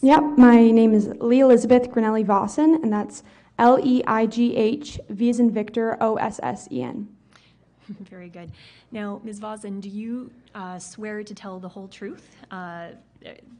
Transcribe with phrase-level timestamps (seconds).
[0.00, 0.08] please.
[0.08, 3.22] Yep, my name is Leigh Elizabeth Grinelli Vossen, and that's
[3.58, 7.08] L E I G H V as in Victor O S S E N.
[7.88, 8.50] Very good.
[8.90, 9.40] Now, Ms.
[9.40, 12.36] Vossen, do you uh, swear to tell the whole truth?
[12.50, 12.88] Uh,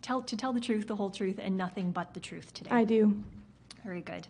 [0.02, 2.70] tell to tell the truth, the whole truth, and nothing but the truth today.
[2.70, 3.16] I do.
[3.84, 4.26] Very good.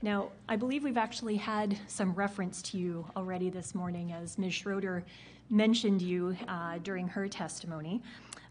[0.00, 4.54] Now, I believe we've actually had some reference to you already this morning as Ms.
[4.54, 5.04] Schroeder
[5.50, 8.00] mentioned you uh, during her testimony.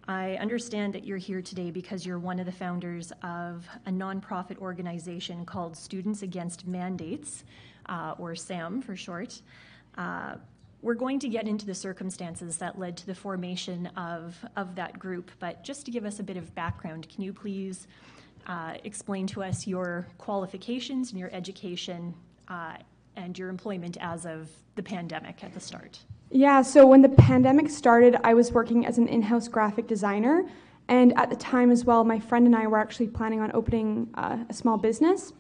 [0.08, 4.58] I understand that you're here today because you're one of the founders of a nonprofit
[4.60, 7.44] organization called Students Against Mandates,
[7.88, 9.42] uh, or SAM for short.
[9.98, 10.36] Uh,
[10.82, 14.98] we're going to get into the circumstances that led to the formation of, of that
[14.98, 17.88] group, but just to give us a bit of background, can you please
[18.46, 22.14] uh, explain to us your qualifications and your education
[22.48, 22.78] uh,
[23.18, 26.00] and your employment as of the pandemic at the start?
[26.30, 30.44] Yeah, so when the pandemic started, I was working as an in house graphic designer.
[30.90, 34.10] And at the time as well, my friend and I were actually planning on opening
[34.16, 35.34] uh, a small business.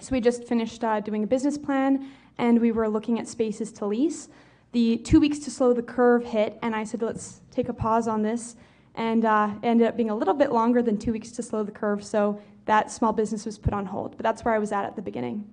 [0.00, 3.72] So we just finished uh, doing a business plan and we were looking at spaces
[3.72, 4.28] to lease.
[4.72, 8.06] The two weeks to slow the curve hit, and I said, let's take a pause
[8.06, 8.56] on this.
[8.94, 11.72] And uh, ended up being a little bit longer than two weeks to slow the
[11.72, 14.16] curve, so that small business was put on hold.
[14.16, 15.48] But that's where I was at at the beginning.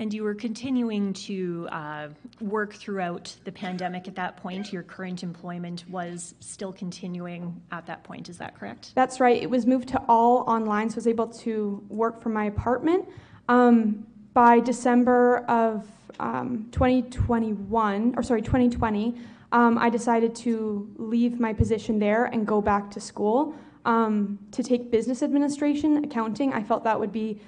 [0.00, 2.08] And you were continuing to uh,
[2.40, 4.72] work throughout the pandemic at that point.
[4.72, 8.92] Your current employment was still continuing at that point, is that correct?
[8.94, 9.36] That's right.
[9.42, 13.10] It was moved to all online, so I was able to work from my apartment.
[13.50, 15.86] Um, by December of
[16.18, 19.20] um, 2021, or sorry, 2020,
[19.52, 23.54] um, I decided to leave my position there and go back to school
[23.84, 26.54] um, to take business administration, accounting.
[26.54, 27.38] I felt that would be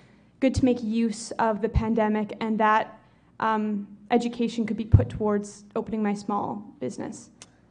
[0.42, 2.98] good to make use of the pandemic and that
[3.38, 7.30] um, education could be put towards opening my small business.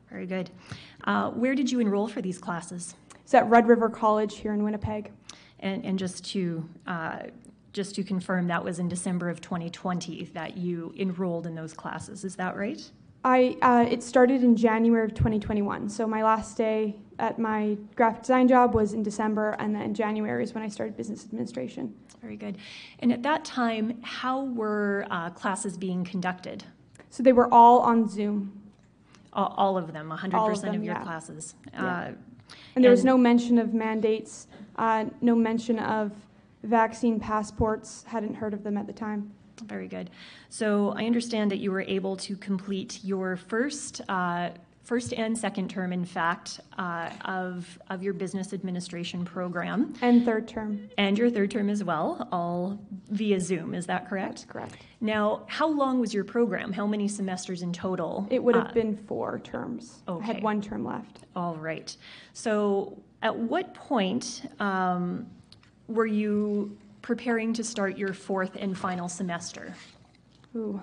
[0.10, 0.50] Very good.
[1.04, 2.96] Uh, where did you enroll for these classes?
[3.20, 5.12] It's at Red River College here in Winnipeg.
[5.60, 7.24] And, and just to uh,
[7.74, 12.24] just to confirm, that was in December of 2020 that you enrolled in those classes.
[12.24, 12.82] Is that right?
[13.24, 15.90] I uh, it started in January of 2021.
[15.90, 20.44] So my last day at my graphic design job was in December, and then January
[20.44, 21.94] is when I started business administration.
[22.22, 22.58] Very good.
[23.00, 26.64] And at that time, how were uh, classes being conducted?
[27.10, 28.62] So they were all on Zoom.
[29.34, 31.04] All, all of them, 100% All of, of your yeah.
[31.04, 31.56] classes.
[31.74, 31.86] Yeah.
[31.86, 32.12] Uh,
[32.76, 36.12] And there was no mention of mandates, uh, no mention of
[36.64, 38.04] vaccine passports.
[38.08, 39.32] Hadn't heard of them at the time.
[39.66, 40.10] Very good.
[40.50, 44.50] So I understand that you were able to complete your first, uh,
[44.92, 50.50] first and second term, in fact, uh, of, of your business administration program, And third
[50.50, 50.90] term.
[50.98, 52.78] and your third term as well, all
[53.10, 53.74] via Zoom.
[53.74, 54.32] Is that correct?
[54.40, 54.76] That's correct.
[55.00, 56.74] Now, how long was your program?
[56.74, 58.28] How many semesters in total?
[58.30, 60.02] It would have Uh, been four terms.
[60.10, 61.20] I had one term left.
[61.38, 61.96] All right.
[62.34, 65.26] So, at what point um,
[65.88, 69.74] were you preparing to start your fourth and final semester?
[70.54, 70.82] Ooh.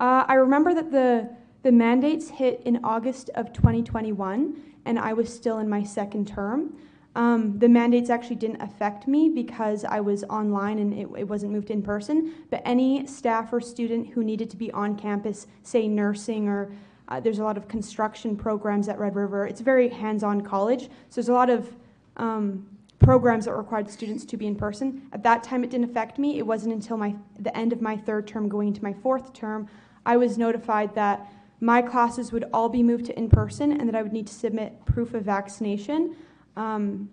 [0.00, 1.30] Uh, I remember that the
[1.64, 4.54] the mandates hit in August of 2021,
[4.84, 6.76] and I was still in my second term.
[7.16, 11.52] Um, the mandates actually didn't affect me because I was online and it, it wasn't
[11.52, 12.34] moved in person.
[12.50, 16.70] But any staff or student who needed to be on campus, say nursing or
[17.08, 19.46] uh, there's a lot of construction programs at Red River.
[19.46, 21.74] It's a very hands-on college, so there's a lot of
[22.18, 22.66] um,
[22.98, 25.08] programs that required students to be in person.
[25.12, 26.38] At that time, it didn't affect me.
[26.38, 29.68] It wasn't until my the end of my third term, going into my fourth term,
[30.04, 31.26] I was notified that
[31.64, 34.34] my classes would all be moved to in person and that I would need to
[34.34, 36.14] submit proof of vaccination.
[36.56, 37.08] Um,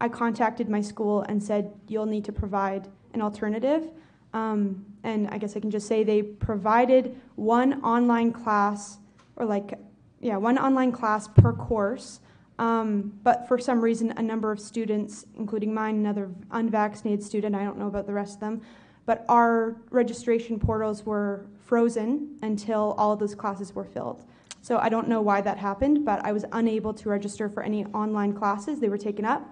[0.00, 3.88] I contacted my school and said, You'll need to provide an alternative.
[4.32, 8.98] Um, and I guess I can just say they provided one online class,
[9.36, 9.78] or like,
[10.18, 12.18] yeah, one online class per course.
[12.58, 17.62] Um, but for some reason, a number of students, including mine, another unvaccinated student, I
[17.62, 18.62] don't know about the rest of them,
[19.10, 24.24] but our registration portals were frozen until all of those classes were filled.
[24.62, 27.84] So I don't know why that happened, but I was unable to register for any
[27.86, 28.78] online classes.
[28.78, 29.42] They were taken up,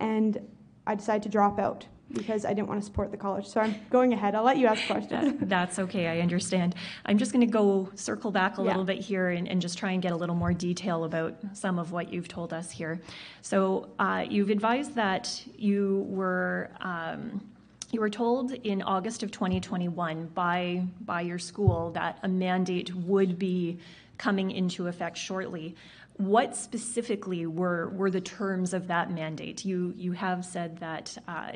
[0.00, 0.38] and
[0.86, 3.46] I decided to drop out because I didn't want to support the college.
[3.46, 4.34] So I'm going ahead.
[4.34, 5.38] I'll let you ask questions.
[5.38, 6.74] That- That's okay, I understand.
[7.06, 8.68] I'm just going to go circle back a Yeah.
[8.68, 11.78] little bit here and, and just try and get a little more detail about some
[11.78, 13.00] of what you've told us here.
[13.40, 17.40] So uh, you've advised that you were um,
[17.92, 23.38] you were told in August of 2021 by by your school that a mandate would
[23.38, 23.78] be
[24.18, 25.76] coming into effect shortly.
[26.16, 29.64] What specifically were were the terms of that mandate?
[29.64, 31.16] You you have said that.
[31.26, 31.52] Uh,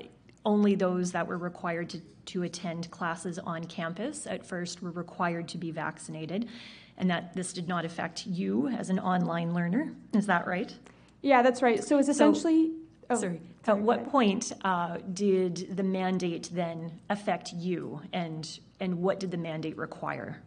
[0.46, 5.48] only those that were required to, to attend classes on campus at first were required
[5.48, 6.48] to be vaccinated,
[6.96, 9.92] and that this did not affect you as an online learner.
[10.14, 10.74] Is that right?
[11.22, 11.82] yeah, that's right.
[11.84, 12.72] So it's essentially.
[13.10, 13.40] Oh, Sorry.
[13.66, 19.36] At what point uh, did the mandate then affect you, and and what did the
[19.36, 20.42] mandate require?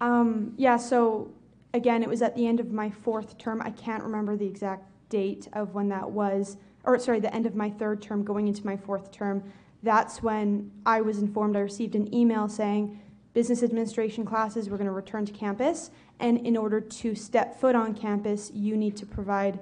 [0.00, 1.32] Um, yeah, so
[1.72, 3.62] again, it was at the end of my fourth term.
[3.62, 7.54] I can't remember the exact date of when that was, or sorry, the end of
[7.54, 9.42] my third term going into my fourth term.
[9.82, 11.56] That's when I was informed.
[11.56, 13.00] I received an email saying
[13.32, 15.90] business administration classes were going to return to campus,
[16.20, 19.58] and in order to step foot on campus, you need to provide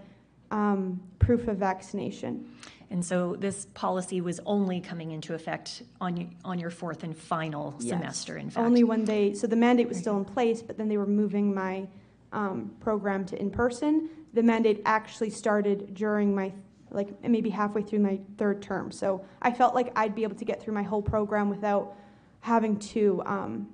[0.52, 2.46] um, proof of vaccination.
[2.90, 7.74] And so this policy was only coming into effect on on your fourth and final
[7.78, 7.88] Yes.
[7.88, 8.36] semester.
[8.36, 10.98] In fact, Only when they, so the mandate was still in place, but then they
[10.98, 11.88] were moving my
[12.32, 14.10] um, program to in person.
[14.34, 16.52] The mandate actually started during my,
[16.90, 18.92] like maybe halfway through my third term.
[18.92, 21.96] So I felt like I'd be able to get through my whole program without
[22.40, 23.68] having to um,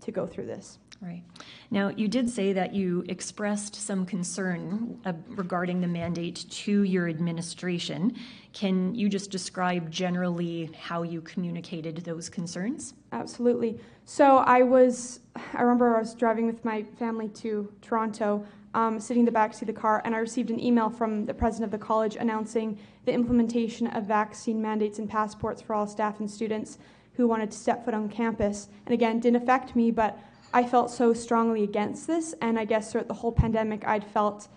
[0.00, 0.78] to go through this.
[1.00, 1.22] Right.
[1.70, 7.08] Now, you did say that you expressed some concern uh, regarding the mandate to your
[7.08, 8.16] administration.
[8.52, 12.94] Can you just describe generally how you communicated those concerns?
[13.12, 13.78] Absolutely.
[14.06, 15.20] So I was,
[15.54, 19.54] I remember I was driving with my family to Toronto, um, sitting in the back
[19.54, 22.16] seat of the car, and I received an email from the president of the college
[22.16, 26.78] announcing the implementation of vaccine mandates and passports for all staff and students
[27.18, 28.68] who wanted to step foot on campus.
[28.86, 30.16] And again, didn't affect me, but
[30.54, 34.48] I felt so strongly against this, and I guess throughout the whole pandemic, I'd felt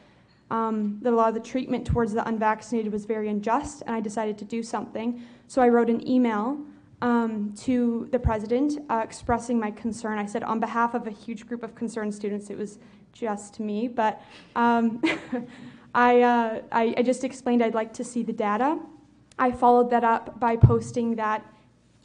[0.52, 4.00] um, that a lot of the treatment towards the unvaccinated was very unjust, and I
[4.00, 5.24] decided to do something.
[5.48, 6.60] So I wrote an email
[7.02, 10.20] um, to the president uh, expressing my concern.
[10.20, 12.78] I said, on behalf of a huge group of concerned students, it was
[13.12, 14.22] just me, but
[14.56, 15.02] um,
[15.96, 18.78] I, uh, I, I just explained I'd like to see the data.
[19.40, 21.44] I followed that up by posting that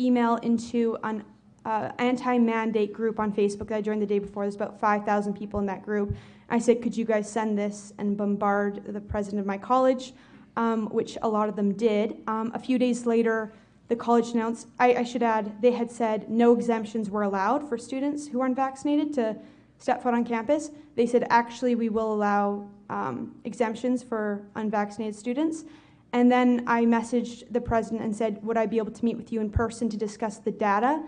[0.00, 1.25] email into an
[1.64, 4.44] uh, anti-mandate group on Facebook that I joined the day before.
[4.44, 6.16] There's about 5,000 people in that group.
[6.48, 10.12] I said, could you guys send this and bombard the president of my college,
[10.56, 12.19] um, which a lot of them did.
[12.28, 13.52] Um, a few days later,
[13.88, 17.76] the college announced, I, I should add, they had said no exemptions were allowed for
[17.78, 19.37] students who are unvaccinated to
[19.78, 20.70] step foot on campus.
[20.94, 25.64] They said, actually, we will allow um, exemptions for unvaccinated students.
[26.12, 29.32] And then I messaged the president and said, would I be able to meet with
[29.32, 31.03] you in person to discuss the data?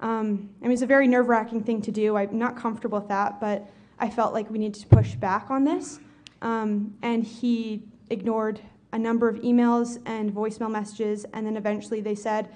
[0.00, 2.16] Um, I mean, it's a very nerve wracking thing to do.
[2.16, 5.64] I'm not comfortable with that, but I felt like we needed to push back on
[5.64, 6.00] this.
[6.42, 8.60] Um, and he ignored
[8.92, 12.48] a number of emails and voicemail messages, and then eventually they said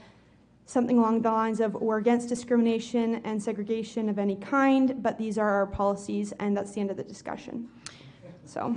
[0.67, 5.39] something along the lines of, We're against discrimination and segregation of any kind, but these
[5.39, 7.69] are our policies, and that's the end of the discussion.
[8.45, 8.77] So.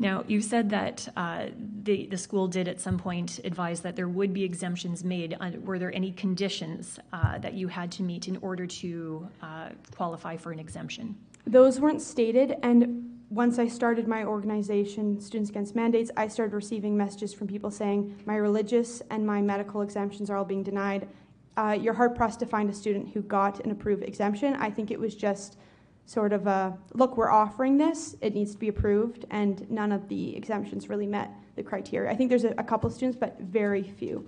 [0.00, 1.46] Now, you said that uh,
[1.82, 5.36] the, the school did at some point advise that there would be exemptions made.
[5.64, 10.36] Were there any conditions uh, that you had to meet in order to uh, qualify
[10.36, 11.16] for an exemption?
[11.46, 16.96] Those weren't stated, and once I started my organization, Students Against Mandates, I started receiving
[16.96, 21.08] messages from people saying my religious and my medical exemptions are all being denied.
[21.56, 24.54] Uh, you're hard pressed to find a student who got an approved exemption.
[24.54, 25.58] I think it was just
[26.08, 30.08] sort of a look, we're offering this, it needs to be approved, and none of
[30.08, 32.10] the exemptions really met the criteria.
[32.10, 34.26] I think there's a, a couple students, but very few.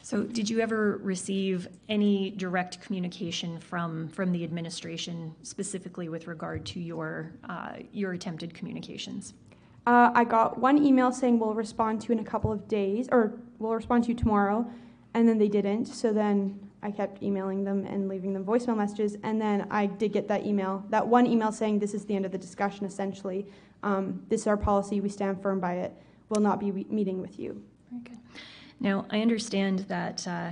[0.00, 6.64] So, did you ever receive any direct communication from from the administration, specifically with regard
[6.66, 9.34] to your uh, your attempted communications?
[9.88, 13.08] Uh, I got one email saying we'll respond to you in a couple of days,
[13.10, 14.70] or we'll respond to you tomorrow,
[15.14, 15.86] and then they didn't.
[15.86, 20.12] So then I kept emailing them and leaving them voicemail messages, and then I did
[20.12, 22.86] get that email, that one email saying this is the end of the discussion.
[22.86, 23.46] Essentially,
[23.82, 25.00] um, this is our policy.
[25.00, 25.92] We stand firm by it.
[26.28, 27.62] We'll not be meeting with you.
[27.90, 28.18] Very good.
[28.80, 30.50] Now, I understand that uh,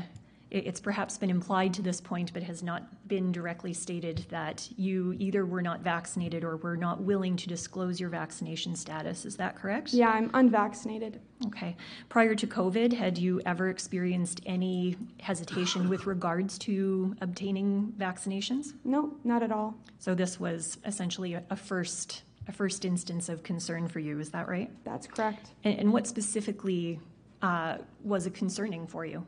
[0.50, 5.15] it's perhaps been implied to this point, but has not been directly stated that you
[5.19, 9.25] either were not vaccinated or were not willing to disclose your vaccination status.
[9.25, 9.93] Is that correct?
[9.93, 11.21] Yeah, I'm unvaccinated.
[11.47, 11.76] Okay.
[12.09, 18.73] Prior to COVID, had you ever experienced any hesitation with regards to obtaining vaccinations?
[18.85, 19.75] No, not at all.
[19.99, 24.21] So this was essentially a, first a first instance of concern for you.
[24.21, 24.71] Is that right?
[24.85, 25.50] That's correct.
[25.65, 27.00] And, and what specifically
[27.43, 29.26] uh, was it concerning for you?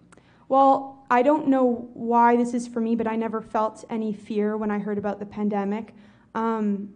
[0.49, 4.57] Well, I don't know why this is for me, but I never felt any fear
[4.57, 5.95] when I heard about the pandemic.
[6.35, 6.89] Um,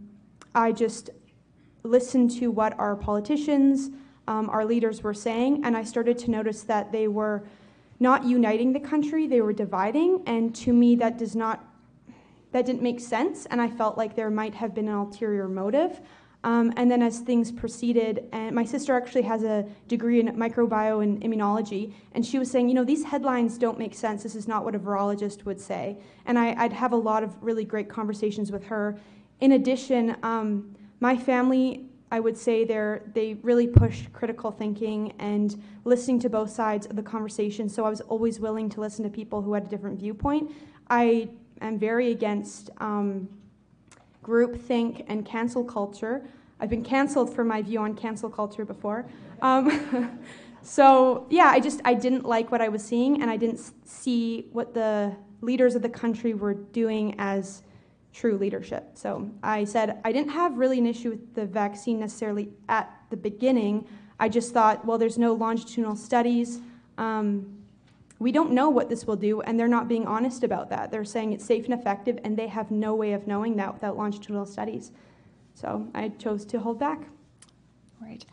[0.54, 1.10] I just
[1.82, 3.90] listened to what our politicians,
[4.26, 7.44] um, our leaders were saying, and I started to notice that they were
[8.00, 11.64] not uniting the country, they were dividing, and to me, that does not.
[12.52, 16.02] That didn't make sense, and I felt like there might have been an ulterior motive.
[16.44, 21.02] Um, and then as things proceeded, and my sister actually has a degree in microbiome
[21.02, 24.24] and immunology, and she was saying, you know, these headlines don't make sense.
[24.24, 25.98] This is not what a virologist would say.
[26.26, 28.98] And I, would have a lot of really great conversations with her.
[29.40, 35.60] In addition, um, my family I would say they're they really push critical thinking and
[35.84, 37.70] listening to both sides of the conversation.
[37.70, 40.52] So I was always willing to listen to people who had a different viewpoint.
[40.90, 41.30] I
[41.62, 43.30] am very against um,
[44.22, 46.22] groupthink and cancel culture.
[46.60, 49.06] I've been canceled for my view on cancel culture before.
[49.40, 50.20] Um,
[50.62, 54.46] so yeah, I just I didn't like what I was seeing, and I didn't see
[54.52, 57.62] what the leaders of the country were doing as
[58.12, 58.90] true leadership.
[58.94, 63.16] So I said I didn't have really an issue with the vaccine necessarily at the
[63.16, 63.86] beginning.
[64.20, 66.60] I just thought, well, there's no longitudinal studies.
[66.96, 67.61] Um,
[68.22, 70.90] we don't know what this will do, and they're not being honest about that.
[70.90, 73.96] They're saying it's safe and effective, and they have no way of knowing that without
[73.96, 74.92] longitudinal studies.
[75.54, 77.00] So I chose to hold back.
[78.00, 78.24] Right.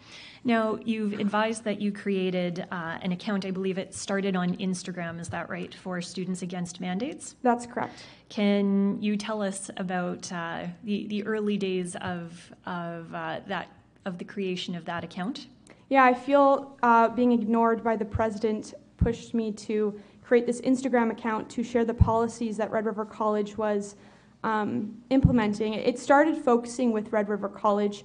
[0.44, 5.20] Now, you've advised that you created uh, an account, I believe it started on Instagram,
[5.20, 7.36] is that right, for Students Against Mandates?
[7.44, 8.04] That's correct.
[8.30, 13.68] Can you tell us about uh, the, the early days of, of, uh, that,
[14.06, 15.48] of the creation of that account?
[15.90, 21.12] Yeah, I feel uh, being ignored by the president pushed me to create this Instagram
[21.12, 23.96] account to share the policies that Red River College was
[24.44, 25.74] um, implementing.
[25.74, 28.04] It started focusing with Red River College.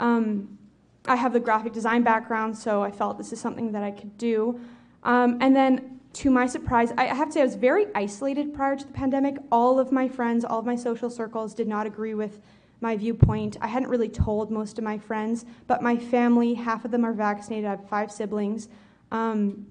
[0.00, 0.58] Um,
[1.06, 4.16] I have the graphic design background, so I felt this is something that I could
[4.18, 4.60] do.
[5.04, 8.76] Um, and then, to my surprise, I have to say I was very isolated prior
[8.76, 9.36] to the pandemic.
[9.52, 12.40] All of my friends, all of my social circles did not agree with
[12.80, 13.56] my viewpoint.
[13.60, 17.12] I hadn't really told most of my friends, but my family, half of them are
[17.12, 17.66] vaccinated.
[17.66, 18.68] I have five siblings.
[19.10, 19.66] Um,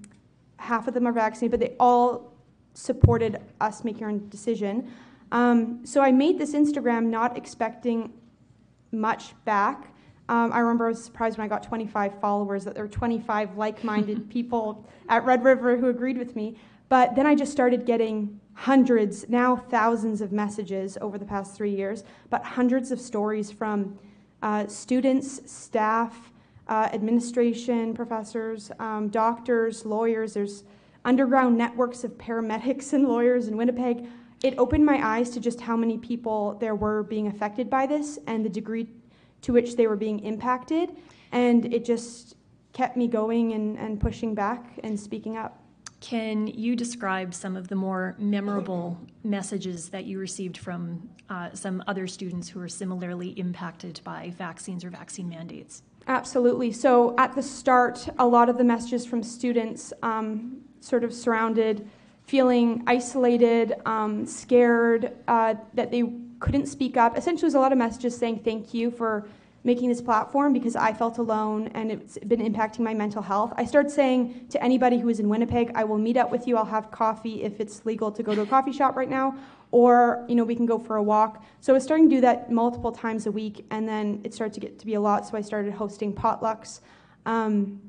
[0.58, 2.32] half of them are vaccinated, but they all
[2.74, 4.92] supported us making our decision.
[5.32, 8.12] Um, so I made this Instagram not expecting
[8.92, 9.94] much back.
[10.28, 13.56] Um, I remember I was surprised when I got 25 followers that there were 25
[13.56, 16.56] like minded people at Red River who agreed with me.
[16.88, 21.74] But then I just started getting hundreds, now thousands of messages over the past three
[21.74, 23.98] years, but hundreds of stories from
[24.42, 26.32] uh, students, staff,
[26.68, 30.34] uh, administration, professors, um, doctors, lawyers.
[30.34, 30.64] There's
[31.04, 34.06] underground networks of paramedics and lawyers in Winnipeg.
[34.42, 38.18] It opened my eyes to just how many people there were being affected by this
[38.26, 38.88] and the degree
[39.42, 40.96] to which they were being impacted.
[41.32, 42.36] And it just
[42.72, 45.62] kept me going and, and pushing back and speaking up.
[46.00, 51.82] Can you describe some of the more memorable messages that you received from uh, some
[51.88, 55.82] other students who are similarly impacted by vaccines or vaccine mandates?
[56.08, 56.72] Absolutely.
[56.72, 61.88] So, at the start, a lot of the messages from students um, sort of surrounded
[62.24, 66.04] feeling isolated, um, scared, uh, that they
[66.40, 67.16] couldn't speak up.
[67.16, 69.28] Essentially, there's a lot of messages saying thank you for
[69.64, 73.52] making this platform because I felt alone and it's been impacting my mental health.
[73.56, 76.56] I started saying to anybody who is in Winnipeg, I will meet up with you.
[76.56, 79.34] I'll have coffee if it's legal to go to a coffee shop right now,
[79.70, 81.44] or you know we can go for a walk.
[81.60, 84.54] So I was starting to do that multiple times a week, and then it started
[84.54, 85.26] to get to be a lot.
[85.26, 86.80] So I started hosting potlucks
[87.26, 87.80] um,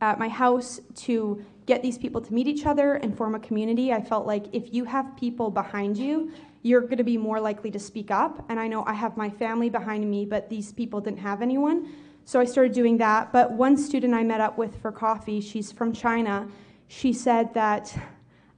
[0.00, 3.92] at my house to get these people to meet each other and form a community.
[3.92, 6.30] I felt like if you have people behind you
[6.64, 8.42] you're going to be more likely to speak up.
[8.48, 11.92] And I know I have my family behind me, but these people didn't have anyone.
[12.24, 13.32] So I started doing that.
[13.32, 16.48] But one student I met up with for coffee, she's from China,
[16.88, 17.94] she said that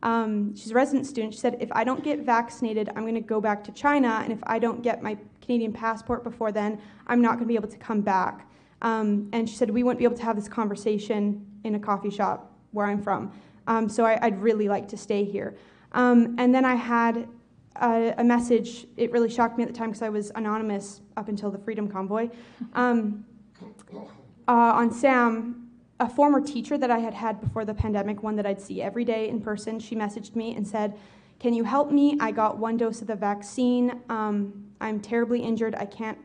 [0.07, 1.35] um, she's a resident student.
[1.35, 4.21] She said, if I don't get vaccinated, I'm going to go back to China.
[4.23, 7.57] And if I don't get my Canadian passport before then, I'm not going to be
[7.57, 8.49] able to come back.
[8.83, 12.11] Um, and she said, we wouldn't be able to have this conversation in a coffee
[12.11, 13.33] shop where I'm from.
[13.67, 15.57] Um, so I, would really like to stay here.
[15.91, 17.27] Um, and then I had
[17.83, 18.87] a, a, message.
[18.97, 21.89] It really shocked me at the time because I was anonymous up until the Freedom
[21.89, 22.29] Convoy.
[22.75, 23.25] Um,
[24.47, 25.66] uh, on SAM,
[25.99, 29.05] a former teacher that I had had before the pandemic, one that I'd see every
[29.05, 30.99] day in person, she messaged me and said,
[31.39, 32.19] Can you help me?
[32.21, 34.01] I got one dose of the vaccine.
[34.09, 35.75] Um, I'm terribly injured.
[35.75, 36.19] I can't.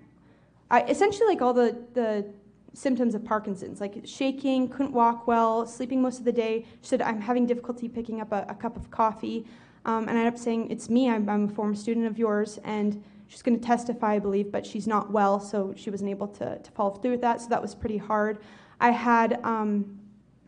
[0.69, 2.25] I essentially like all the, the
[2.73, 6.65] symptoms of Parkinson's, like shaking, couldn't walk well, sleeping most of the day.
[6.81, 9.45] She said, I'm having difficulty picking up a, a cup of coffee.
[9.85, 12.59] Um, and I ended up saying, It's me, I'm, I'm a former student of yours,
[12.65, 16.27] and she's going to testify, I believe, but she's not well, so she wasn't able
[16.27, 18.39] to, to follow through with that, so that was pretty hard.
[18.81, 19.99] I had um,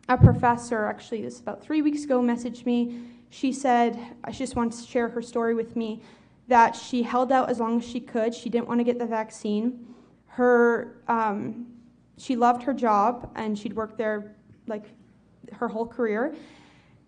[0.08, 3.00] a professor, actually, this about three weeks ago, message me.
[3.30, 3.96] She said,
[4.32, 6.02] she just wanted to share her story with me,
[6.48, 8.34] that she held out as long as she could.
[8.34, 9.86] She didn't want to get the vaccine.
[10.26, 11.66] Her, um,
[12.18, 14.34] she loved her job, and she'd worked there
[14.66, 14.86] like
[15.52, 16.34] her whole career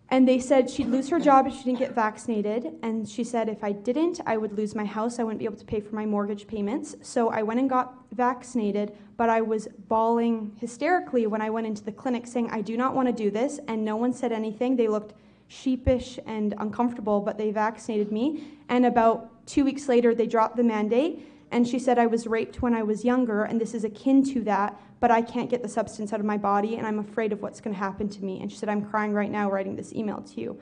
[0.08, 2.72] and they said she'd lose her job if she didn't get vaccinated.
[2.82, 5.18] And she said, if I didn't, I would lose my house.
[5.18, 6.94] I wouldn't be able to pay for my mortgage payments.
[7.02, 11.82] So I went and got vaccinated, but I was bawling hysterically when I went into
[11.82, 13.58] the clinic saying, I do not want to do this.
[13.66, 14.76] And no one said anything.
[14.76, 15.14] They looked
[15.48, 18.44] sheepish and uncomfortable, but they vaccinated me.
[18.68, 21.32] And about two weeks later, they dropped the mandate.
[21.50, 24.42] And she said, I was raped when I was younger, and this is akin to
[24.42, 27.42] that, but I can't get the substance out of my body, and I'm afraid of
[27.42, 28.40] what's going to happen to me.
[28.40, 30.60] And she said, I'm crying right now writing this email to you.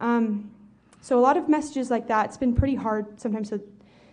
[0.00, 0.50] Um,
[1.00, 2.26] so, a lot of messages like that.
[2.26, 3.60] It's been pretty hard sometimes to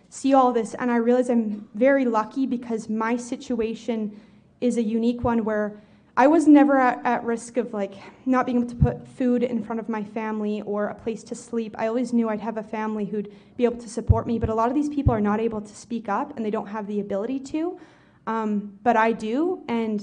[0.08, 4.20] see all this, and I realize I'm very lucky because my situation
[4.60, 5.82] is a unique one where
[6.18, 7.92] I was never at, at, risk of like
[8.24, 11.34] not being able to put food in front of my family or a place to
[11.34, 11.74] sleep.
[11.78, 14.54] I always knew I'd have a family who'd be able to support me, but a
[14.54, 17.00] lot of these people are not able to speak up and they don't have the
[17.00, 17.78] ability to.
[18.26, 20.02] Um, but I do, and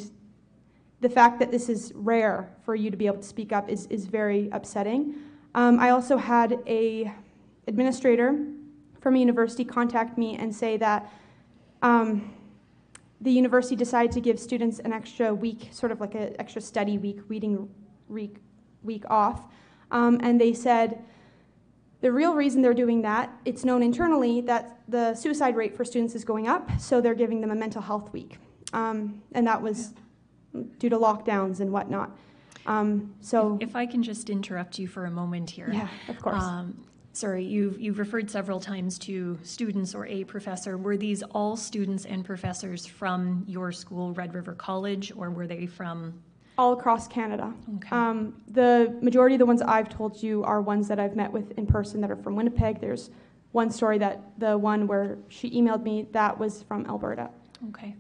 [1.01, 3.86] the fact that this is rare for you to be able to speak up is,
[3.88, 5.15] is very upsetting.
[5.56, 7.13] Um, I also had a
[7.68, 8.38] administrator
[9.01, 11.12] from a university contact me and say that.
[11.82, 12.34] Um,
[13.24, 16.98] the university decided to give students an extra week, sort of like an extra study
[16.98, 17.70] week, reading
[18.10, 18.36] week,
[18.84, 19.46] week off.
[19.92, 21.01] Um, and they said
[22.03, 26.13] the real reason they're doing that, it's known internally that the suicide rate for students
[26.15, 28.39] is going up, so they're giving them a mental health week.
[28.74, 29.93] Um, and that was
[30.79, 32.12] due to lockdowns and whatnot.
[32.65, 35.69] Um, so, if, if, I can just interrupt you for a moment here.
[35.72, 36.43] Yeah, of course.
[36.43, 40.77] Um, sorry, you've, you've referred several times to students or a professor.
[40.77, 45.67] Were these all students and professors from your school, Red River College, or were they
[45.67, 46.22] from?
[46.57, 47.53] All across Canada.
[47.77, 47.89] Okay.
[47.91, 51.51] Um, the majority of the ones I've told you are ones that I've met with
[51.57, 52.79] in person that are from Winnipeg.
[52.79, 53.10] There's
[53.53, 57.29] one story that the one where she emailed me that was from Alberta.
[57.69, 57.95] Okay.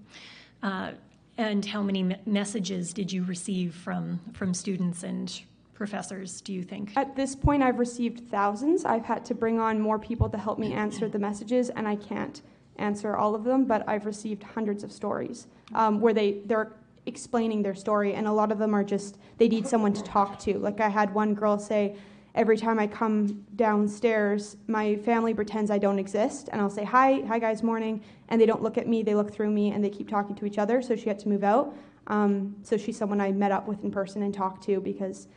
[0.61, 0.91] Uh,
[1.37, 5.41] and how many me- messages did you receive from from students and
[5.73, 6.95] professors, do you think?
[6.95, 8.85] At this point, I've received thousands.
[8.85, 11.95] I've had to bring on more people to help me answer the messages, and I
[11.95, 12.41] can't
[12.77, 16.73] answer all of them, but I've received hundreds of stories um, where they, they're
[17.05, 20.39] explaining their story, and a lot of them are just, they need someone to talk
[20.39, 20.57] to.
[20.57, 21.95] Like I had one girl say,
[22.35, 27.21] every time I come downstairs, my family pretends I don't exist, and I'll say, hi,
[27.27, 29.89] hi guys, morning, and they don't look at me, they look through me, and they
[29.89, 31.75] keep talking to each other, so she had to move out.
[32.07, 35.27] Um, so she's someone I met up with in person and talked to because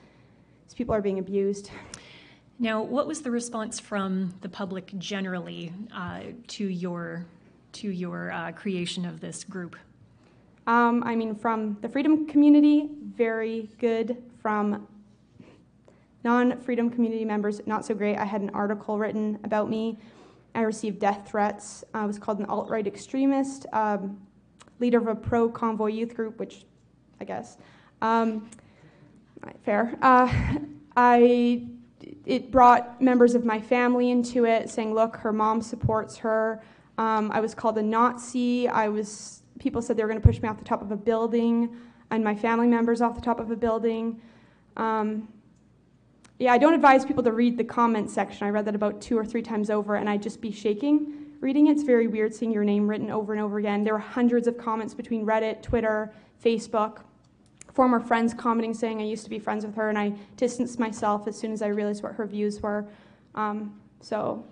[0.65, 1.71] these people are being abused.
[2.59, 7.27] Now, what was the response from the public generally uh, to your
[7.73, 9.77] to your uh, creation of this group?
[10.67, 14.23] Um, I mean, from the freedom community, very good.
[14.41, 14.87] From
[16.25, 18.17] non-freedom community members, not so great.
[18.17, 19.97] I had an article written about me.
[20.55, 21.85] I received death threats.
[21.95, 24.21] I was called an alt-right extremist, um,
[24.81, 26.65] leader of a pro-convoy youth group, which
[27.21, 27.59] I guess.
[28.03, 28.51] Um,
[29.65, 29.97] fair.
[30.03, 30.33] Uh,
[30.97, 31.67] I
[32.25, 36.63] it brought members of my family into it, saying, "Look, her mom supports her."
[36.99, 38.69] Um, I was called a Nazi.
[38.69, 40.97] I was people said they were going to push me off the top of a
[40.97, 41.77] building,
[42.11, 44.21] and my family members off the top of a building.
[44.77, 45.29] Um,
[46.39, 48.47] yeah, I don't advise people to read the comment section.
[48.47, 51.67] I read that about two or three times over, and I'd just be shaking reading
[51.67, 51.73] it.
[51.73, 53.85] It's very weird seeing your name written over and over again.
[53.85, 57.01] There were hundreds of comments between Reddit, Twitter, Facebook
[57.77, 61.29] former friends commenting saying I used to be friends with her, and I distanced myself
[61.29, 62.87] as soon as I realized what her views were.
[63.35, 64.47] Um, so,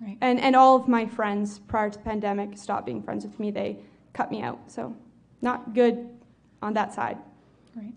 [0.00, 0.18] right.
[0.20, 3.50] and and all of my friends prior to the pandemic stopped being friends with me.
[3.50, 3.78] They
[4.16, 4.58] cut me out.
[4.68, 4.96] So,
[5.42, 6.08] not good
[6.62, 7.18] on that side.
[7.74, 7.92] Right.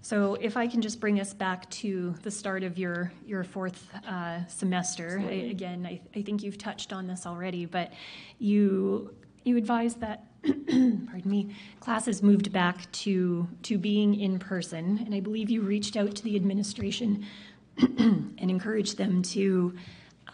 [0.00, 3.88] So, if I can just bring us back to the start of your your fourth
[4.06, 7.92] uh, semester, I, again, I, I think you've touched on this already, but
[8.38, 15.14] you you advised that pardon me, classes moved back to, to being in person, and
[15.14, 17.26] I believe you reached out to the administration
[17.78, 19.74] and encouraged them to,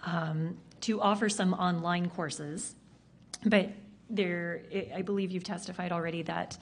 [0.05, 2.75] um, to offer some online courses.
[3.47, 3.71] But
[4.11, 4.63] there,
[4.95, 6.59] I believe you've testified already that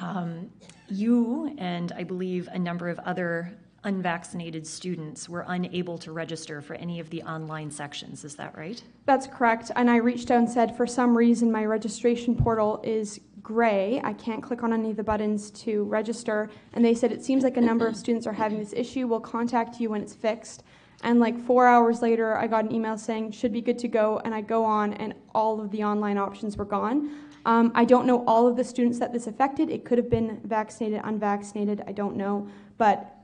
[0.00, 0.50] um,
[0.88, 3.52] you and I believe a number of other
[3.84, 8.24] unvaccinated students were unable to register for any of the online sections.
[8.24, 8.82] Is that right?
[9.06, 9.70] That's correct.
[9.74, 14.00] And I reached out and said, for some reason, my registration portal is gray.
[14.04, 16.50] I can't click on any of the buttons to register.
[16.74, 19.06] And they said, it seems like a number of students are having this issue.
[19.06, 20.62] We'll contact you when it's fixed.
[21.02, 24.20] And like four hours later, I got an email saying, should be good to go.
[24.24, 27.10] And I go on, and all of the online options were gone.
[27.46, 29.70] Um, I don't know all of the students that this affected.
[29.70, 31.82] It could have been vaccinated, unvaccinated.
[31.86, 32.48] I don't know.
[32.76, 33.16] But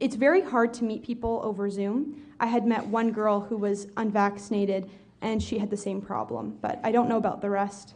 [0.00, 2.22] it's very hard to meet people over Zoom.
[2.40, 4.90] I had met one girl who was unvaccinated
[5.22, 7.94] and she had the same problem, but I don't know about the rest.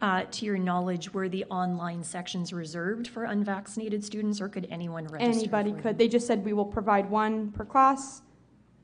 [0.00, 5.06] Uh, to your knowledge, were the online sections reserved for unvaccinated students or could anyone
[5.06, 5.40] register?
[5.40, 5.96] Anybody could.
[5.96, 8.22] They just said we will provide one per class.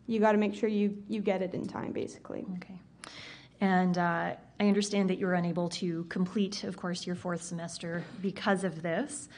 [0.08, 2.44] You got to make sure you, you get it in time, basically.
[2.56, 2.80] Okay.
[3.60, 8.64] And uh, I understand that you're unable to complete, of course, your fourth semester because
[8.64, 9.28] of this.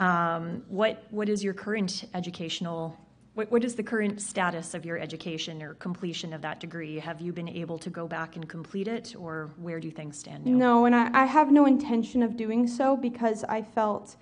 [0.00, 2.98] Um, what what is your current educational
[3.34, 7.00] What, what is the current status of your education or completion of that degree?
[7.00, 10.46] Have you been able to go back and complete it, or where do things stand
[10.46, 10.52] now?
[10.52, 14.16] No, and I, I have no intention of doing so because I felt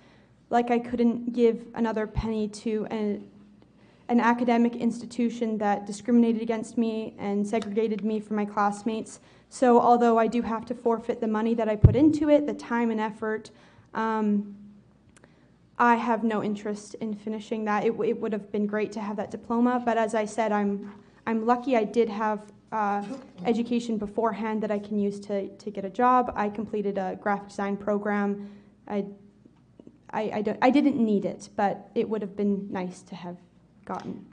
[0.49, 3.29] like I couldn't give another penny to an,
[4.09, 9.19] an academic institution that discriminated against me and segregated me from my classmates.
[9.49, 12.53] So, although I do have to forfeit the money that I put into it, the
[12.53, 13.51] time and effort,
[13.93, 14.55] um,
[15.77, 17.85] I have no interest in finishing that.
[17.85, 20.91] It, it would have been great to have that diploma, but as I said, I'm,
[21.25, 23.03] I'm lucky I did have uh,
[23.45, 26.33] education beforehand that I can use to, to get a job.
[26.35, 28.51] I completed a graphic design program.
[28.87, 29.05] I,
[30.11, 33.37] I, I, I didn't need it, but it would have been nice to have
[33.85, 34.25] gotten.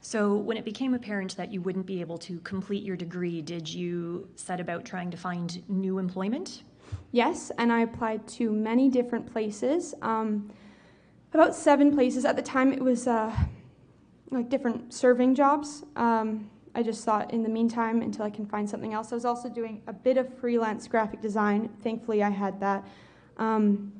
[0.00, 3.66] So, when it became apparent that you wouldn't be able to complete your degree, did
[3.66, 6.62] you set about trying to find new employment?
[7.10, 9.94] Yes, and I applied to many different places.
[10.02, 10.52] Um,
[11.32, 12.26] about seven places.
[12.26, 13.34] At the time, it was uh,
[14.30, 15.84] like different serving jobs.
[15.96, 19.10] Um, I just thought in the meantime, until I can find something else.
[19.10, 21.70] I was also doing a bit of freelance graphic design.
[21.82, 22.86] Thankfully, I had that.
[23.38, 23.92] Um,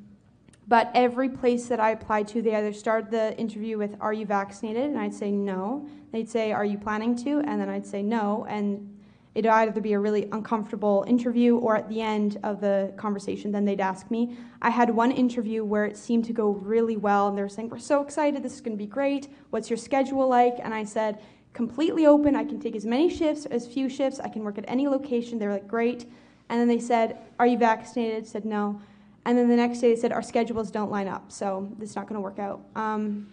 [0.67, 4.27] but every place that I applied to, they either started the interview with, Are you
[4.27, 4.85] vaccinated?
[4.85, 5.87] And I'd say no.
[6.13, 7.41] They'd say, Are you planning to?
[7.41, 8.47] And then I'd say no.
[8.49, 8.91] And
[9.35, 13.65] it'd either be a really uncomfortable interview or at the end of the conversation, then
[13.65, 14.37] they'd ask me.
[14.63, 17.69] I had one interview where it seemed to go really well, and they were saying,
[17.69, 19.29] We're so excited, this is going to be great.
[19.51, 20.55] What's your schedule like?
[20.63, 21.21] And I said,
[21.53, 22.35] Completely open.
[22.35, 24.19] I can take as many shifts, as few shifts.
[24.19, 25.39] I can work at any location.
[25.39, 26.07] They were like, Great.
[26.49, 28.25] And then they said, Are you vaccinated?
[28.25, 28.81] I said, No.
[29.27, 31.97] And then the next day they said, Our schedules don't line up, so this is
[31.97, 32.61] not going to work out.
[32.77, 33.33] Um,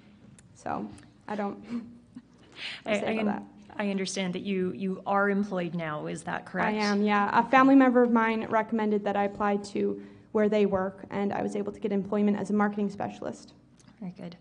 [0.56, 0.88] so
[1.28, 1.84] I don't.
[2.86, 3.42] I, I.
[3.78, 6.68] I understand that you, you are employed now, is that correct?
[6.68, 7.30] I am, yeah.
[7.34, 10.02] A family member of mine recommended that I apply to
[10.34, 13.54] where they work, and I was able to get employment as a marketing specialist.
[14.00, 14.38] Very good.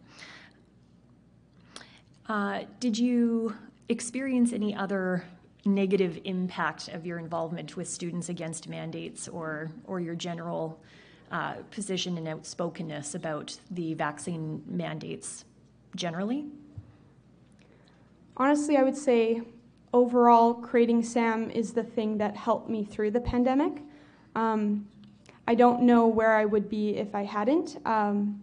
[2.28, 3.54] Uh, did you
[3.88, 5.24] experience any other
[5.64, 10.80] negative impact of your involvement with Students Against Mandates or, or your general
[11.30, 15.44] uh, position and outspokenness about the vaccine mandates
[15.94, 16.46] generally?
[18.36, 19.42] Honestly, I would say
[19.92, 23.82] overall, creating SAM is the thing that helped me through the pandemic.
[24.34, 24.86] Um,
[25.46, 28.40] I don't know where I would be if I hadn't, um,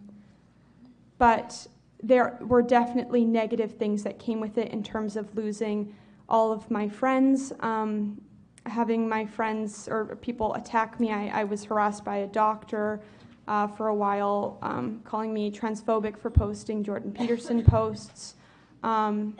[1.16, 1.66] but
[2.02, 5.94] there were definitely negative things that came with it in terms of losing
[6.28, 8.20] all of my friends, um,
[8.68, 11.10] having my friends or people attack me.
[11.12, 13.00] I, I was harassed by a doctor
[13.48, 18.34] uh, for a while, um, calling me transphobic for posting Jordan Peterson posts.
[18.82, 19.36] Um,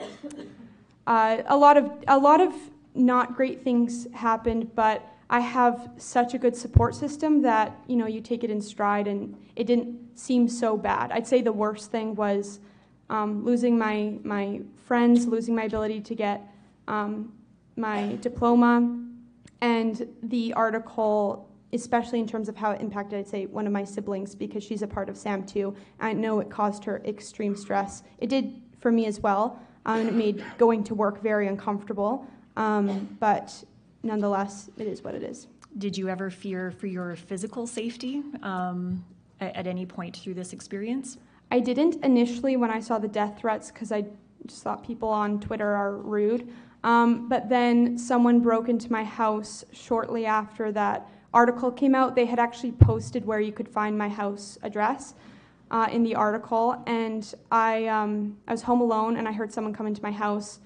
[1.07, 2.53] uh, a lot of a lot of
[2.95, 8.07] not great things happened, but I have such a good support system that you know
[8.07, 11.11] you take it in stride, and it didn't seem so bad.
[11.11, 12.59] I'd say the worst thing was
[13.09, 16.41] um, losing my my friends, losing my ability to get
[16.87, 17.31] um,
[17.75, 18.98] my diploma,
[19.61, 23.83] and the article, especially in terms of how it impacted, I'd say one of my
[23.83, 25.75] siblings because she's a part of SAM too.
[25.99, 28.03] I know it caused her extreme stress.
[28.19, 32.25] It did for me as well, um, and it made going to work very uncomfortable.
[32.55, 33.63] Um, but
[34.03, 35.47] nonetheless, it is what it is.
[35.77, 39.03] Did you ever fear for your physical safety um,
[39.39, 41.17] at, at any point through this experience?
[41.51, 44.05] I didn't initially when I saw the death threats because I
[44.45, 46.51] just thought people on Twitter are rude.
[46.83, 52.15] Um, but then someone broke into my house shortly after that article came out.
[52.15, 55.15] They had actually posted where you could find my house address
[55.71, 59.73] uh, in the article, and I um, I was home alone, and I heard someone
[59.73, 60.59] come into my house,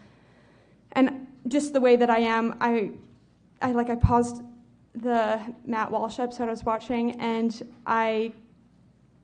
[0.94, 2.92] and just the way that I am, I
[3.62, 4.44] I like I paused
[4.96, 8.34] the Matt Walsh episode I was watching, and I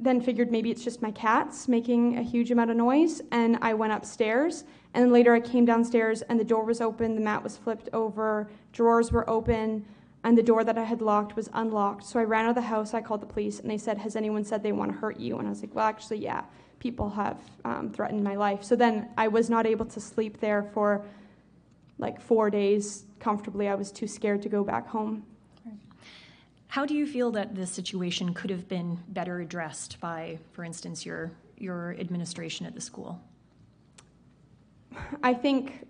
[0.01, 3.73] then figured maybe it's just my cats making a huge amount of noise, and I
[3.73, 4.65] went upstairs.
[4.93, 7.89] And then later I came downstairs, and the door was open, the mat was flipped
[7.93, 9.85] over, drawers were open,
[10.23, 12.03] and the door that I had locked was unlocked.
[12.05, 14.15] So I ran out of the house, I called the police, and they said, Has
[14.15, 15.37] anyone said they want to hurt you?
[15.37, 16.43] And I was like, Well, actually, yeah,
[16.79, 18.63] people have um, threatened my life.
[18.63, 21.05] So then I was not able to sleep there for
[21.97, 23.67] like four days comfortably.
[23.67, 25.23] I was too scared to go back home.
[26.67, 31.03] How do you feel that this situation could have been better addressed by, for instance,
[31.03, 33.19] your, your administration at the school?
[35.23, 35.85] I think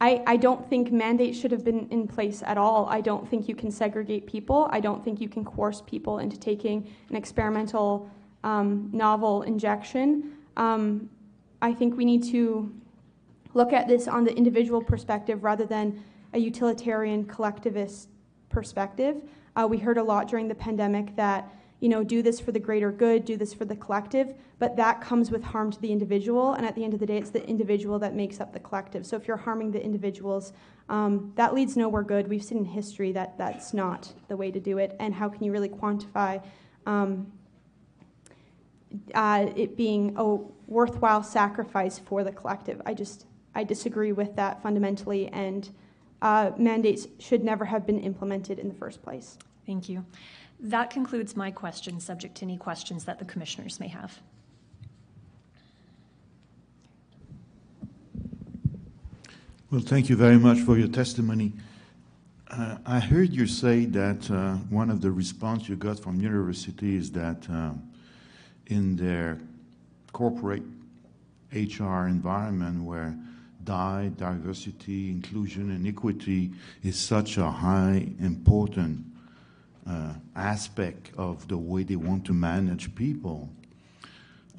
[0.00, 2.86] I, I don't think mandates should have been in place at all.
[2.88, 4.68] I don't think you can segregate people.
[4.70, 8.08] I don't think you can coerce people into taking an experimental
[8.44, 10.34] um, novel injection.
[10.56, 11.10] Um,
[11.60, 12.72] I think we need to
[13.54, 16.00] look at this on the individual perspective rather than
[16.32, 18.08] a utilitarian collectivist
[18.50, 19.16] perspective.
[19.56, 22.58] Uh, we heard a lot during the pandemic that you know, do this for the
[22.58, 26.54] greater good, do this for the collective, but that comes with harm to the individual.
[26.54, 29.06] And at the end of the day, it's the individual that makes up the collective.
[29.06, 30.52] So if you're harming the individuals,
[30.88, 32.28] um, that leads nowhere good.
[32.28, 34.96] We've seen in history that that's not the way to do it.
[34.98, 36.42] And how can you really quantify
[36.86, 37.30] um,
[39.14, 40.36] uh, it being a
[40.66, 42.82] worthwhile sacrifice for the collective?
[42.86, 45.68] I just I disagree with that fundamentally, and
[46.22, 49.36] uh, mandates should never have been implemented in the first place.
[49.66, 50.04] Thank you.
[50.60, 54.18] That concludes my questions, subject to any questions that the commissioners may have.
[59.70, 61.52] Well, thank you very much for your testimony.
[62.50, 66.96] Uh, I heard you say that uh, one of the response you got from university
[66.96, 67.72] is that uh,
[68.66, 69.38] in their
[70.12, 70.62] corporate
[71.52, 73.16] HR environment where
[73.64, 76.50] DI, diversity, inclusion, and equity
[76.82, 79.04] is such a high, important
[79.88, 83.48] uh, aspect of the way they want to manage people,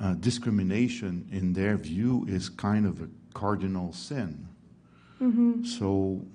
[0.01, 4.47] uh, discrimination, in their view, is kind of a cardinal sin.
[5.21, 5.65] Mm-hmm.
[5.65, 6.25] So,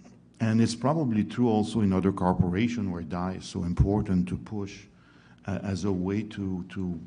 [0.40, 4.84] and it's probably true also in other corporations where DI is so important to push
[5.46, 7.00] uh, as a way to to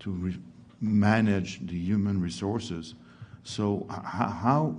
[0.00, 0.38] to re-
[0.80, 2.94] manage the human resources.
[3.44, 4.74] So, h- how,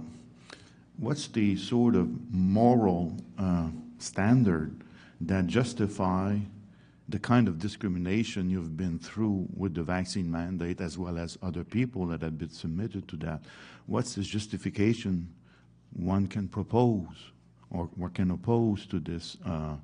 [0.97, 4.83] what's the sort of moral uh, standard
[5.21, 6.37] that justify
[7.09, 11.63] the kind of discrimination you've been through with the vaccine mandate, as well as other
[11.63, 13.41] people that have been submitted to that?
[13.87, 15.33] What's the justification
[15.93, 17.31] one can propose
[17.69, 19.75] or, or can oppose to this uh,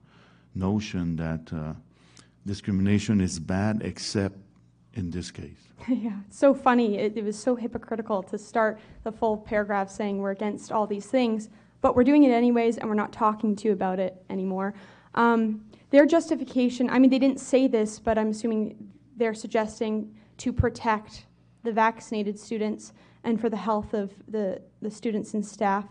[0.55, 1.73] notion that uh,
[2.45, 4.37] discrimination is bad except
[4.93, 5.69] in this case?
[5.87, 6.97] yeah, it's so funny.
[6.97, 11.05] It, it was so hypocritical to start the full paragraph saying we're against all these
[11.05, 11.49] things,
[11.81, 14.73] but we're doing it anyways, and we're not talking to you about it anymore.
[15.15, 20.53] Um, their justification, I mean, they didn't say this, but I'm assuming they're suggesting to
[20.53, 21.25] protect
[21.63, 22.93] the vaccinated students
[23.23, 25.85] and for the health of the, the students and staff.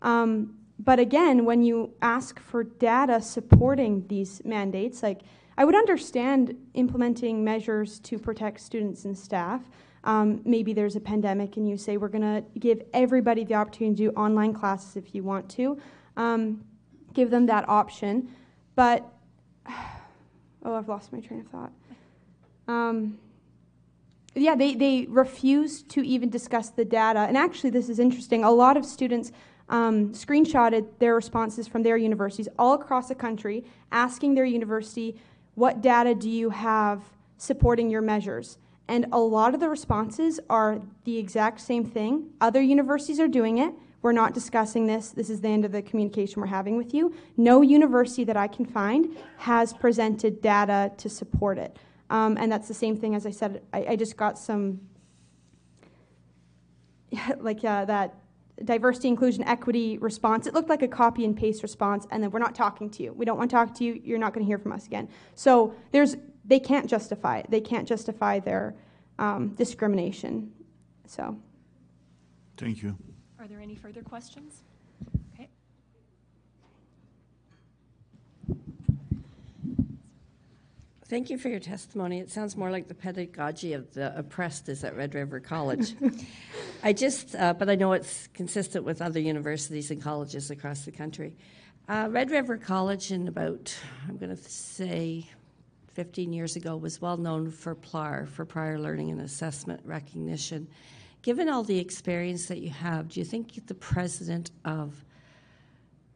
[0.00, 5.20] Um, but again, when you ask for data supporting these mandates, like
[5.56, 9.60] I would understand implementing measures to protect students and staff.
[10.04, 14.04] Um, maybe there's a pandemic and you say we're going to give everybody the opportunity
[14.04, 15.78] to do online classes if you want to.
[16.16, 16.64] Um,
[17.14, 18.28] give them that option.
[18.74, 19.06] But,
[19.68, 21.72] oh, I've lost my train of thought.
[22.68, 23.18] Um,
[24.34, 27.20] yeah, they, they refuse to even discuss the data.
[27.20, 28.44] And actually, this is interesting.
[28.44, 29.30] A lot of students
[29.68, 35.20] um, screenshotted their responses from their universities all across the country, asking their university,
[35.54, 37.02] What data do you have
[37.36, 38.58] supporting your measures?
[38.88, 42.30] And a lot of the responses are the exact same thing.
[42.40, 43.72] Other universities are doing it.
[44.02, 45.10] We're not discussing this.
[45.10, 47.14] This is the end of the communication we're having with you.
[47.36, 51.76] No university that I can find has presented data to support it.
[52.10, 53.62] Um, and that's the same thing as I said.
[53.72, 54.80] I, I just got some,
[57.38, 58.16] like uh, that
[58.64, 60.46] diversity, inclusion, equity response.
[60.46, 63.12] It looked like a copy and paste response, and then we're not talking to you.
[63.12, 64.00] We don't want to talk to you.
[64.04, 65.08] You're not going to hear from us again.
[65.36, 67.46] So there's, they can't justify it.
[67.50, 68.74] They can't justify their
[69.18, 70.52] um, discrimination.
[71.06, 71.38] So.
[72.56, 72.96] Thank you.
[73.42, 74.62] Are there any further questions?
[75.34, 75.48] Okay.
[81.08, 82.20] Thank you for your testimony.
[82.20, 85.96] It sounds more like the pedagogy of the oppressed is at Red River College.
[86.84, 90.92] I just, uh, but I know it's consistent with other universities and colleges across the
[90.92, 91.34] country.
[91.88, 93.76] Uh, Red River College, in about,
[94.08, 95.28] I'm going to say,
[95.94, 100.68] 15 years ago, was well known for PLAR, for prior learning and assessment recognition.
[101.22, 105.04] Given all the experience that you have, do you think the president of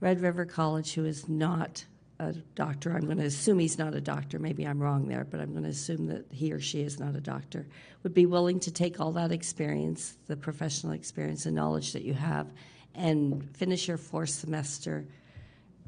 [0.00, 1.84] Red River College, who is not
[2.18, 5.38] a doctor, I'm going to assume he's not a doctor, maybe I'm wrong there, but
[5.38, 7.66] I'm going to assume that he or she is not a doctor,
[8.02, 12.14] would be willing to take all that experience, the professional experience and knowledge that you
[12.14, 12.52] have,
[12.94, 15.06] and finish your fourth semester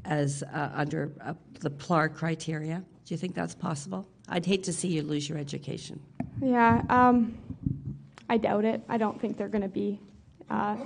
[0.05, 2.85] as uh, under uh, the PLAR criteria?
[3.05, 4.07] Do you think that's possible?
[4.29, 6.01] I'd hate to see you lose your education.
[6.43, 7.37] Yeah, um,
[8.29, 8.83] I doubt it.
[8.89, 10.01] I don't think they're going to be
[10.51, 10.77] uh,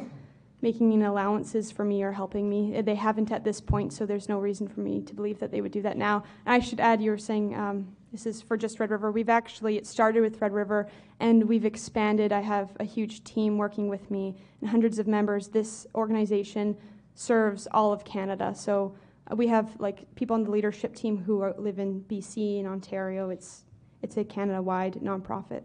[0.61, 2.81] making any allowances for me or helping me.
[2.81, 5.61] They haven't at this point, so there's no reason for me to believe that they
[5.61, 6.23] would do that now.
[6.47, 9.11] I should add, you were saying um, this is for just Red River.
[9.11, 12.33] We've actually, it started with Red River, and we've expanded.
[12.33, 15.49] I have a huge team working with me and hundreds of members.
[15.49, 16.77] This organization
[17.15, 18.55] serves all of Canada.
[18.55, 18.95] So
[19.31, 22.69] uh, we have like people on the leadership team who are, live in BC and
[22.69, 23.31] Ontario.
[23.31, 23.65] It's,
[24.01, 25.63] it's a Canada-wide nonprofit.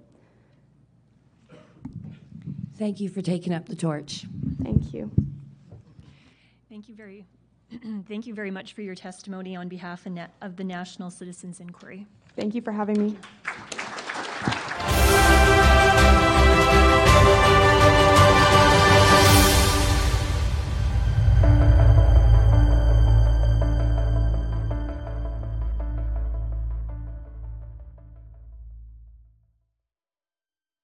[2.78, 4.26] Thank you for taking up the torch.
[4.64, 5.10] Thank you.
[6.70, 7.26] Thank you very,
[8.08, 12.06] thank you very much for your testimony on behalf of, of the National Citizens Inquiry.
[12.36, 13.18] Thank you for having me.